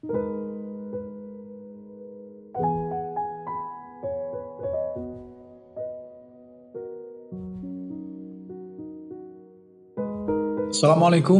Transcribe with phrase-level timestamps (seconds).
[0.00, 0.16] Assalamualaikum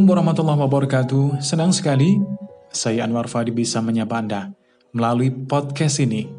[0.05, 1.41] warahmatullahi wabarakatuh.
[1.41, 2.21] Senang sekali
[2.69, 4.53] saya Anwar Fadi bisa menyapa Anda
[4.93, 6.29] melalui podcast ini.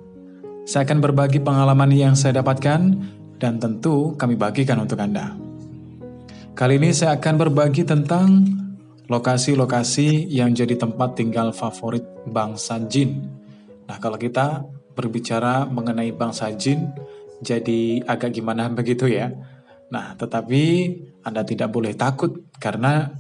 [0.62, 3.02] Saya akan berbagi pengalaman yang saya dapatkan
[3.42, 5.34] dan tentu kami bagikan untuk Anda.
[6.54, 8.61] Kali ini saya akan berbagi tentang
[9.10, 13.26] lokasi-lokasi yang jadi tempat tinggal favorit bangsa jin.
[13.88, 14.62] Nah, kalau kita
[14.94, 16.92] berbicara mengenai bangsa jin,
[17.42, 19.32] jadi agak gimana begitu ya.
[19.92, 20.62] Nah, tetapi
[21.26, 23.12] Anda tidak boleh takut karena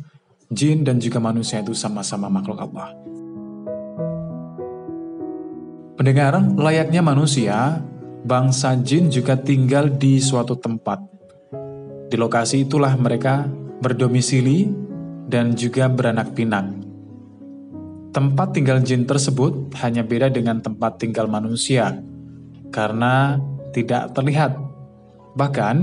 [0.48, 2.96] jin dan juga manusia itu sama-sama makhluk Allah.
[5.92, 7.84] Pendengar, layaknya manusia,
[8.24, 10.98] bangsa jin juga tinggal di suatu tempat.
[12.08, 13.46] Di lokasi itulah mereka
[13.82, 14.66] berdomisili
[15.26, 16.68] dan juga beranak pinak.
[18.12, 21.96] Tempat tinggal jin tersebut hanya beda dengan tempat tinggal manusia
[22.68, 23.40] karena
[23.72, 24.52] tidak terlihat.
[25.32, 25.76] Bahkan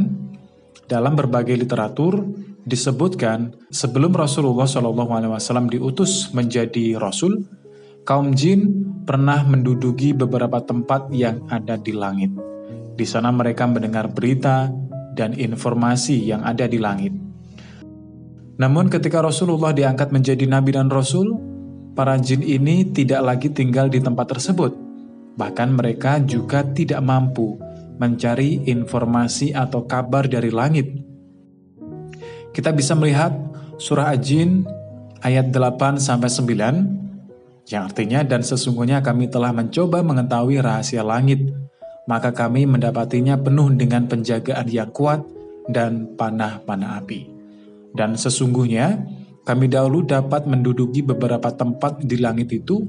[0.86, 2.22] dalam berbagai literatur
[2.70, 7.50] disebutkan sebelum Rasulullah SAW diutus menjadi Rasul,
[8.06, 12.30] kaum jin pernah menduduki beberapa tempat yang ada di langit.
[12.94, 14.70] Di sana mereka mendengar berita
[15.18, 17.29] dan informasi yang ada di langit.
[18.60, 21.40] Namun ketika Rasulullah diangkat menjadi nabi dan rasul,
[21.96, 24.76] para jin ini tidak lagi tinggal di tempat tersebut.
[25.40, 27.56] Bahkan mereka juga tidak mampu
[28.00, 30.92] mencari informasi atau kabar dari langit.
[32.52, 33.32] Kita bisa melihat
[33.80, 34.68] surah Ajin
[35.24, 41.54] ayat 8 sampai 9 yang artinya dan sesungguhnya kami telah mencoba mengetahui rahasia langit
[42.10, 45.22] maka kami mendapatinya penuh dengan penjagaan yang kuat
[45.70, 47.39] dan panah-panah api.
[48.00, 49.04] Dan sesungguhnya
[49.44, 52.88] kami dahulu dapat menduduki beberapa tempat di langit itu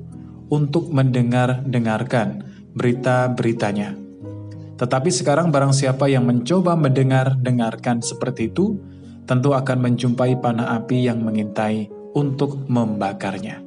[0.54, 2.46] untuk mendengar-dengarkan
[2.78, 3.98] berita-beritanya.
[4.78, 8.78] Tetapi sekarang barang siapa yang mencoba mendengar-dengarkan seperti itu,
[9.26, 13.62] tentu akan menjumpai panah api yang mengintai untuk membakarnya.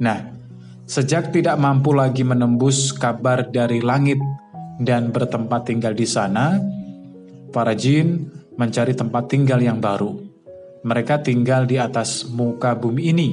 [0.00, 0.32] Nah,
[0.84, 4.20] sejak tidak mampu lagi menembus kabar dari langit
[4.80, 6.60] dan bertempat tinggal di sana,
[7.48, 10.23] para jin mencari tempat tinggal yang baru.
[10.84, 13.30] Mereka tinggal di atas muka bumi ini.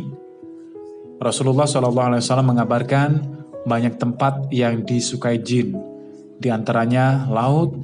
[1.19, 3.09] Rasulullah SAW mengabarkan
[3.67, 5.75] banyak tempat yang disukai jin,
[6.39, 7.75] di antaranya laut,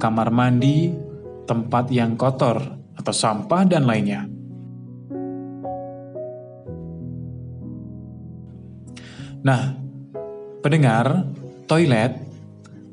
[0.00, 0.90] kamar mandi,
[1.44, 2.58] tempat yang kotor
[2.96, 4.26] atau sampah, dan lainnya.
[9.42, 9.74] Nah,
[10.64, 11.28] pendengar,
[11.68, 12.16] toilet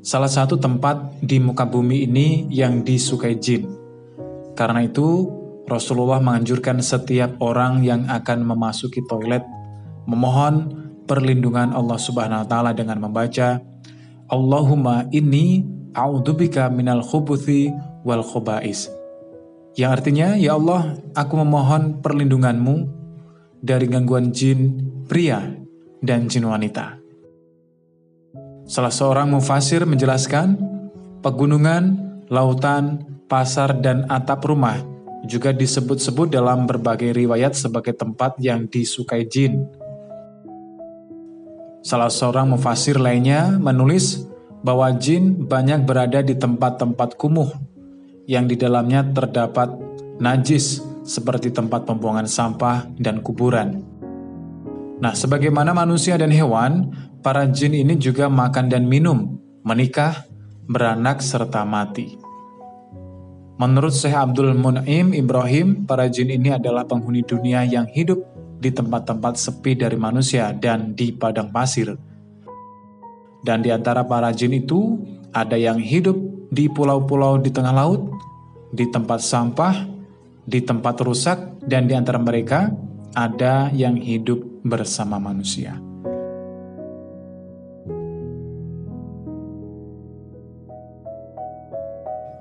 [0.01, 3.69] salah satu tempat di muka bumi ini yang disukai jin.
[4.57, 5.38] Karena itu,
[5.69, 9.45] Rasulullah menganjurkan setiap orang yang akan memasuki toilet
[10.09, 13.61] memohon perlindungan Allah Subhanahu wa taala dengan membaca
[14.29, 17.69] Allahumma inni a'udzubika minal khubuthi
[18.05, 18.89] wal khubais.
[19.77, 22.75] Yang artinya, ya Allah, aku memohon perlindunganmu
[23.61, 24.75] dari gangguan jin
[25.05, 25.39] pria
[26.01, 26.97] dan jin wanita.
[28.69, 30.57] Salah seorang mufasir menjelaskan,
[31.25, 31.83] pegunungan,
[32.29, 34.77] lautan, pasar, dan atap rumah
[35.27, 39.67] juga disebut-sebut dalam berbagai riwayat sebagai tempat yang disukai jin
[41.79, 44.27] Salah seorang mufasir lainnya menulis
[44.59, 47.55] bahwa jin banyak berada di tempat-tempat kumuh
[48.27, 49.71] yang di dalamnya terdapat
[50.19, 53.79] najis seperti tempat pembuangan sampah dan kuburan.
[54.99, 56.91] Nah, sebagaimana manusia dan hewan,
[57.23, 60.27] para jin ini juga makan dan minum, menikah,
[60.67, 62.19] beranak, serta mati.
[63.59, 68.23] Menurut Syekh Abdul Mun'im Ibrahim, para jin ini adalah penghuni dunia yang hidup
[68.55, 71.91] di tempat-tempat sepi dari manusia dan di padang pasir.
[73.43, 75.03] Dan di antara para jin itu,
[75.35, 76.15] ada yang hidup
[76.47, 78.07] di pulau-pulau di tengah laut,
[78.71, 79.75] di tempat sampah,
[80.47, 82.71] di tempat rusak, dan di antara mereka
[83.11, 85.88] ada yang hidup bersama manusia.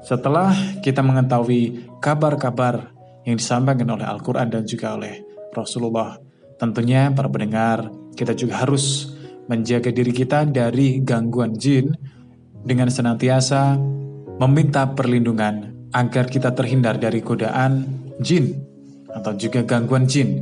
[0.09, 2.97] Setelah kita mengetahui kabar-kabar
[3.29, 5.21] yang disampaikan oleh Al-Quran dan juga oleh
[5.53, 6.17] Rasulullah.
[6.57, 9.13] Tentunya para pendengar, kita juga harus
[9.53, 11.93] menjaga diri kita dari gangguan jin
[12.65, 13.77] dengan senantiasa
[14.41, 17.85] meminta perlindungan agar kita terhindar dari godaan
[18.25, 18.57] jin
[19.13, 20.41] atau juga gangguan jin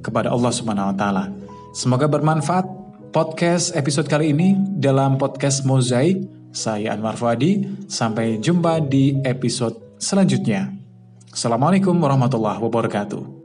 [0.00, 1.28] kepada Allah Subhanahu wa taala.
[1.76, 2.64] Semoga bermanfaat
[3.12, 6.39] podcast episode kali ini dalam podcast Mozaik.
[6.50, 10.74] Saya Anwar Fuadi, sampai jumpa di episode selanjutnya.
[11.30, 13.39] Assalamualaikum warahmatullahi wabarakatuh.